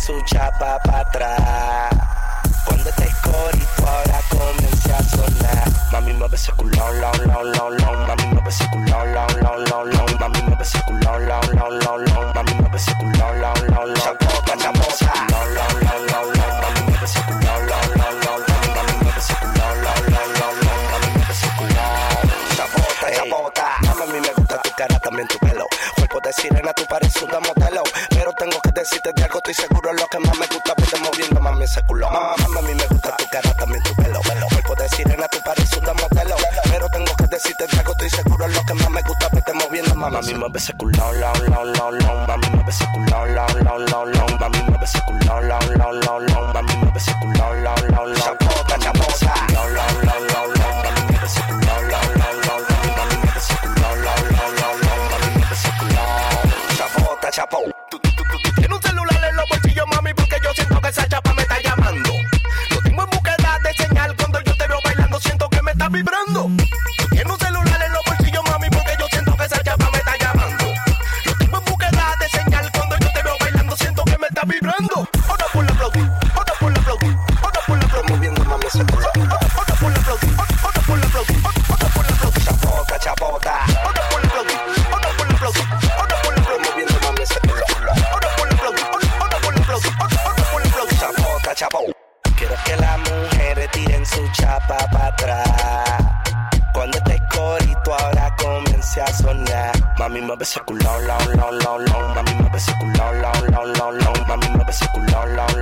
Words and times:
su 0.00 0.20
chapa 0.22 0.78
para 0.84 1.00
atrás. 1.00 1.90
Cuando 2.66 2.90
te 2.90 3.08
corito 3.22 3.86
ahora 3.86 4.20
comience 4.28 4.92
a 4.92 5.02
sonar. 5.04 5.68
Mami 5.92 6.12
mueve 6.14 6.34
ese 6.34 6.50
culón, 6.52 7.00
long, 7.00 7.18
long, 7.26 7.52
long, 7.52 7.76
long. 7.78 8.06
Mami 8.08 8.26
mueve 8.32 8.48
ese 8.48 8.68
culón, 8.70 9.14
long, 9.14 9.40
long, 9.42 9.64
long, 9.70 9.90
long. 9.92 10.18
Mami 10.18 10.42
mueve 10.42 10.62
ese 10.62 10.82
culón, 10.82 11.28
long, 11.28 11.54
long, 11.54 11.78
long, 11.84 12.04
long. 12.04 12.34
Mami 12.34 12.54
mueve 12.54 12.76
ese 12.76 12.94
culón, 12.96 13.40
long, 13.40 13.66
long, 13.68 13.86
long. 13.86 13.94
Chapota, 13.94 14.56
chapota. 14.58 15.12
Long, 15.30 15.54
long, 15.54 15.76
long, 15.84 16.06
long, 16.10 16.28
long. 16.34 16.54
Mami 16.60 16.80
mueve 16.88 17.04
ese 17.04 17.20
culón, 17.22 17.66
long, 17.68 17.88
long, 17.94 18.16
long, 18.26 18.42
long. 18.48 18.74
Mami 18.74 18.92
mueve 19.02 19.18
ese 19.20 19.34
culón, 19.36 19.74
long, 19.84 20.02
long, 20.14 20.30
long, 20.40 20.56
long. 20.66 20.82
Mami 20.90 21.08
mueve 21.14 21.32
ese 21.32 21.48
culón. 21.56 22.26
Chapota, 22.56 23.06
chapota. 23.14 23.66
Mami, 23.98 24.18
me 24.20 24.32
gusta 24.34 24.60
tu 24.62 24.70
cara, 24.76 24.98
también 24.98 25.28
tu 25.28 25.38
pelo. 25.38 25.66
Cuerpo 25.94 26.18
de 26.20 26.32
sirena, 26.32 26.72
tú 26.72 26.84
pareces 26.88 27.22
un 27.22 27.30
modelo. 27.30 27.84
Decirte 28.84 29.14
de 29.14 29.24
algo, 29.24 29.38
estoy 29.38 29.54
seguro 29.54 29.94
lo 29.94 30.06
que 30.08 30.18
más 30.18 30.38
me 30.38 30.46
gusta, 30.46 30.74
verte 30.76 30.98
moviendo, 31.00 31.40
mami, 31.40 31.64
ese 31.64 31.82
culo. 31.84 32.06
Mami, 32.10 32.58
a 32.58 32.60
mí 32.60 32.74
me 32.74 32.86
gusta 32.86 33.16
tu 33.16 33.24
cara, 33.30 33.54
también 33.54 33.82
tu 33.82 33.94
pelo. 33.94 34.20
Cuerpo 34.20 34.74
de 34.74 34.88
sirena, 34.90 35.26
tú 35.28 35.38
pareces 35.42 35.78
un 35.78 35.84
modelo. 35.86 36.36
Pero 36.64 36.88
tengo 36.90 37.16
que 37.16 37.26
decirte 37.28 37.66
de 37.66 37.78
algo, 37.78 37.92
estoy 37.92 38.10
seguro 38.10 38.46
lo 38.46 38.62
que 38.62 38.74
más 38.74 38.90
me 38.90 39.00
gusta, 39.00 39.28
verte 39.32 39.54
moviendo, 39.54 39.94
mami. 39.94 40.16
Mami, 40.16 40.34
mueve 40.34 40.58
ese 40.58 40.74
culo, 40.74 41.12
long, 41.14 41.38
long, 41.48 41.72
long, 41.78 41.98
long. 41.98 42.26
Mami, 42.28 42.46
mueve 42.50 42.70
ese 42.70 42.84
culo, 42.92 43.24
long, 43.24 43.56
long, 43.64 43.88
long, 43.88 44.12
long. 44.12 44.38
Mami, 44.38 44.58
mueve 44.68 44.84
ese 44.84 45.00
culo, 45.06 45.40
long, 45.40 45.78
long, 45.78 46.00
long, 46.04 46.26
long. 46.28 46.52
Mami, 46.52 46.76
mueve 46.76 46.98
ese 46.98 47.12
culo, 47.22 47.54
long, 47.64 47.88
long, 47.88 48.06
long. 48.06 48.14
Chapota, 48.20 48.78
chapota. 48.78 49.34
Long, 49.54 49.72
long, 49.72 49.96
long, 50.04 50.26
long, 50.28 50.52
long. 50.60 50.76
Mami, 50.84 51.00
mueve 51.08 51.24
ese 51.24 51.40
culo, 51.40 51.72
long, 51.88 52.10
long, 52.20 52.36
long, 52.44 52.60
long. 52.68 52.92
Mami, 53.00 53.16
mueve 53.16 53.38
ese 53.40 53.56
culo, 53.64 53.88
long, 54.04 54.24
long, 54.28 54.52
long, 54.60 54.76
long. 54.84 55.02
Mami, 55.08 55.28
mueve 55.38 55.54
ese 55.54 55.70
culo. 55.78 56.04
Chapota, 56.76 57.30
chapota. 57.30 57.73
Que 92.74 92.80
las 92.80 92.98
mujeres 92.98 93.70
tiren 93.72 94.06
su 94.06 94.28
chapa 94.32 94.76
para 94.90 95.06
atrás. 95.08 95.44
Cuando 96.72 96.98
este 96.98 97.22
corito 97.28 97.94
ahora 97.94 98.34
comience 98.36 99.00
a 99.00 99.06
sonar. 99.12 99.72
Mami, 99.98 100.20
mueve 100.20 100.42
ese 100.42 100.60
culón, 100.60 101.06
long, 101.06 101.36
long, 101.36 101.58
long, 101.62 101.84
long. 101.86 102.14
Mami, 102.14 102.56
ese 102.56 102.72
culón, 102.78 103.22
long, 103.22 103.50
long, 103.52 103.78
long, 103.78 103.98
long. 103.98 104.26
Mami, 104.28 104.48
mueve 104.48 104.70
ese 104.70 104.86
culón, 104.88 105.36
long, 105.36 105.53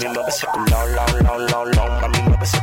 Mami 0.00 0.14
mueve 0.14 0.30
ese. 0.30 0.46
Mami 0.46 0.70
mueve 0.70 2.42
ese. 2.42 2.56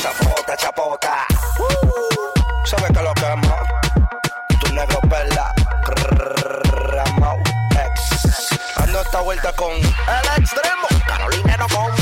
Chapota, 0.00 0.56
chapota. 0.56 1.26
Uh, 1.58 2.66
¿Sabes 2.66 2.90
qué 2.90 2.98
es 2.98 3.04
lo 3.04 3.14
que 3.14 3.36
ma? 3.36 3.56
Tu 4.60 4.72
negro 4.72 5.00
perla. 5.10 5.52
Ramao 6.88 7.38
X. 7.70 8.58
Ando 8.76 9.00
esta 9.02 9.20
vuelta 9.20 9.52
con 9.52 9.72
el 9.72 10.42
extremo. 10.42 10.88
Carolinero 11.06 11.66
con 11.68 12.01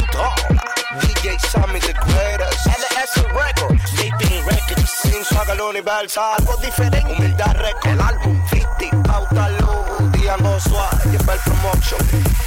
Sammy 1.49 1.81
the 1.81 1.95
greatest. 1.95 2.67
LS 2.67 3.25
Records. 3.33 3.83
JP 3.93 4.47
Records. 4.47 4.91
Sin 4.91 5.23
el 5.51 5.61
universal. 5.61 6.35
Algo 6.39 6.57
diferente. 6.57 7.03
Humildad 7.13 7.57
Records. 7.57 7.87
El 7.87 8.01
álbum 8.01 8.43
50. 8.51 9.03
Pauta 9.13 9.49
Luz. 9.51 10.13
Diango 10.13 10.61
Suárez. 10.61 11.07
Y 11.07 11.17
el 11.17 11.25
Promotion. 11.25 12.01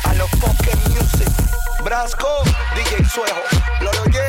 A 0.05 0.13
los 0.15 0.29
Pocket 0.31 0.77
Music. 0.89 1.29
Brasco. 1.83 2.43
DJ 2.75 3.05
Suejo. 3.09 3.41
Lolo 3.81 4.03
J. 4.05 4.19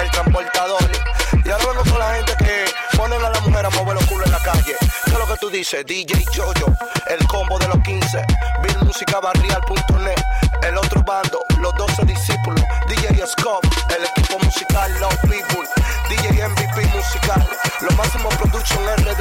El 0.00 0.10
transportador. 0.10 0.90
Y 1.44 1.50
ahora 1.50 1.66
vengo 1.66 1.82
con 1.84 1.98
la 1.98 2.14
gente 2.14 2.32
que 2.38 2.64
ponen 2.96 3.24
a 3.24 3.30
la 3.30 3.40
mujer 3.40 3.66
a 3.66 3.70
mover 3.70 3.94
los 3.94 4.04
culos 4.06 4.26
en 4.26 4.32
la 4.32 4.40
calle. 4.40 4.74
¿Qué 5.04 5.12
es 5.12 5.18
lo 5.18 5.26
que 5.26 5.36
tú 5.36 5.48
dices? 5.50 5.86
DJ 5.86 6.24
Jojo, 6.34 6.74
el 7.08 7.26
combo 7.28 7.58
de 7.58 7.68
los 7.68 7.78
15, 7.82 8.24
BillMusicaBarrial.net, 8.62 10.18
el 10.68 10.76
otro 10.78 11.02
bando, 11.02 11.44
los 11.60 11.74
12 11.76 12.04
discípulos, 12.04 12.64
DJ 12.88 13.24
Scott, 13.26 13.64
el 13.96 14.04
equipo 14.04 14.38
musical 14.40 14.92
Love 15.00 15.18
People, 15.22 15.68
DJ 16.08 16.48
MVP 16.48 16.86
musical, 16.94 17.46
los 17.82 17.96
máximos 17.96 18.34
production 18.36 18.82
RD, 18.96 19.20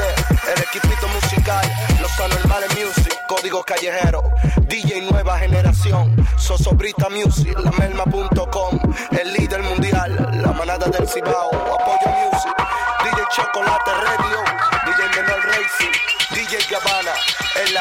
el 0.55 0.63
equipito 0.63 1.07
musical, 1.07 1.63
los 2.01 2.19
anormales 2.19 2.69
music, 2.75 3.15
código 3.27 3.63
callejero, 3.63 4.23
DJ 4.67 5.01
nueva 5.11 5.37
generación, 5.37 6.15
Sosobrita 6.37 7.09
Music, 7.09 7.57
lamelma.com, 7.59 8.79
el 9.11 9.33
líder 9.33 9.61
mundial, 9.63 10.41
la 10.41 10.51
manada 10.51 10.87
del 10.87 11.07
Cibao, 11.07 11.49
apoyo 11.53 12.09
music, 12.25 12.55
DJ 13.03 13.23
Chocolate 13.35 13.91
Radio, 14.03 14.43
DJ 14.85 15.21
Menor 15.21 15.45
Racing, 15.45 15.91
DJ 16.31 16.57
Gabbana, 16.71 17.04
el 17.04 17.04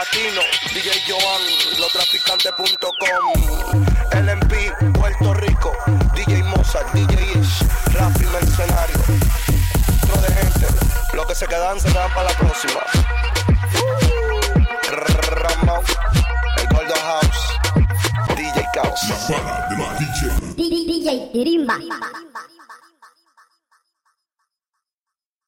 latino, 0.05 0.41
DJ 0.73 0.91
Joan, 1.07 1.43
lotraficantes.com, 1.79 3.33
LMP, 4.13 4.73
Puerto 4.93 5.35
Rico, 5.35 5.73
DJ 6.15 6.43
Mozart, 6.45 6.93
DJ 6.93 7.39
Ish, 7.39 7.65
Rafi 7.93 8.25
Mercenario, 8.27 8.97
otro 10.03 10.21
de 10.21 10.29
gente, 10.35 10.67
los 11.15 11.27
que 11.27 11.35
se 11.35 11.47
quedan 11.47 11.81
se 11.81 11.89
quedan 11.89 12.13
para 12.13 12.31
la 12.31 12.39
próxima. 12.39 12.81
Ramón, 14.91 15.83
el 16.59 16.69
Golden 16.69 17.03
House, 17.03 17.61
DJ 18.37 18.67
Caos. 18.75 19.01
DJ. 20.57 21.31